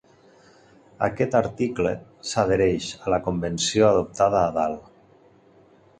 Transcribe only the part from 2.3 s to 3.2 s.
s'adhereix a la